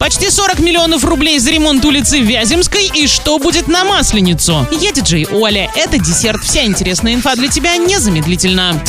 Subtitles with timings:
[0.00, 4.64] Почти 40 миллионов рублей за ремонт улицы Вяземской и что будет на Масленицу?
[4.80, 6.40] Я диджей Оля, это десерт.
[6.40, 8.80] Вся интересная инфа для тебя незамедлительно.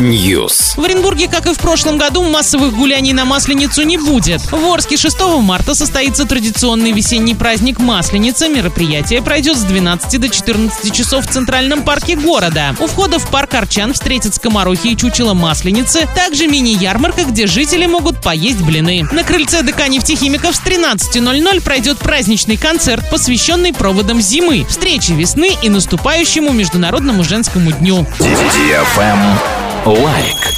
[0.00, 0.80] News.
[0.80, 4.40] В Оренбурге, как и в прошлом году, массовых гуляний на Масленицу не будет.
[4.50, 8.48] В Орске 6 марта состоится традиционный весенний праздник Масленица.
[8.48, 12.74] Мероприятие пройдет с 12 до 14 часов в Центральном парке города.
[12.80, 16.08] У входа в парк Арчан встретят скоморохи и чучело Масленицы.
[16.14, 19.01] Также мини-ярмарка, где жители могут поесть блины.
[19.10, 25.68] На крыльце ДК нефтехимиков с 13.00 пройдет праздничный концерт, посвященный проводам зимы, встрече весны и
[25.68, 28.06] наступающему Международному женскому дню.
[29.84, 30.51] Лайк.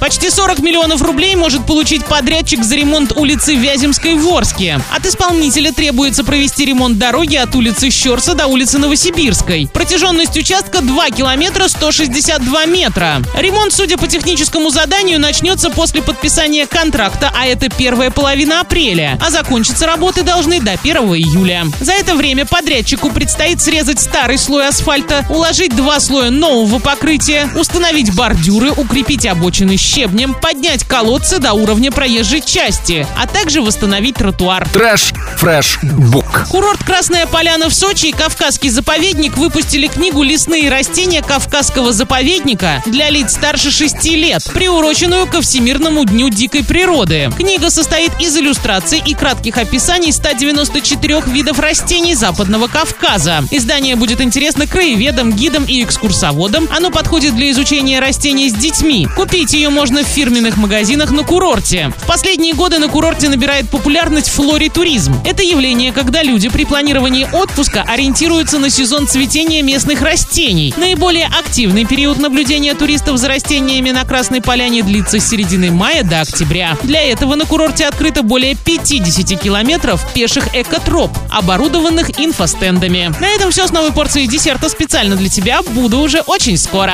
[0.00, 4.80] Почти 40 миллионов рублей может получить подрядчик за ремонт улицы Вяземской в Орске.
[4.90, 9.68] От исполнителя требуется провести ремонт дороги от улицы Щорса до улицы Новосибирской.
[9.70, 13.20] Протяженность участка 2 километра 162 метра.
[13.36, 19.18] Ремонт, судя по техническому заданию, начнется после подписания контракта, а это первая половина апреля.
[19.20, 21.66] А закончиться работы должны до 1 июля.
[21.78, 28.14] За это время подрядчику предстоит срезать старый слой асфальта, уложить два слоя нового покрытия, установить
[28.14, 34.68] бордюры, укрепить обочины щебнем, поднять колодцы до уровня проезжей части, а также восстановить тротуар.
[34.68, 36.46] Trash Fresh Book.
[36.50, 43.10] Курорт Красная Поляна в Сочи и Кавказский заповедник выпустили книгу «Лесные растения Кавказского заповедника» для
[43.10, 47.30] лиц старше 6 лет, приуроченную ко Всемирному дню дикой природы.
[47.36, 53.42] Книга состоит из иллюстраций и кратких описаний 194 видов растений Западного Кавказа.
[53.50, 56.68] Издание будет интересно краеведам, гидам и экскурсоводам.
[56.70, 59.08] Оно подходит для изучения растений с детьми.
[59.16, 61.90] Купить ее можно в фирменных магазинах на курорте.
[61.96, 65.14] В последние годы на курорте набирает популярность флоритуризм.
[65.24, 70.74] Это явление, когда люди при планировании отпуска ориентируются на сезон цветения местных растений.
[70.76, 76.20] Наиболее активный период наблюдения туристов за растениями на Красной Поляне длится с середины мая до
[76.20, 76.76] октября.
[76.82, 83.14] Для этого на курорте открыто более 50 километров пеших экотроп, оборудованных инфостендами.
[83.18, 85.62] На этом все с новой порцией десерта специально для тебя.
[85.62, 86.92] Буду уже очень скоро.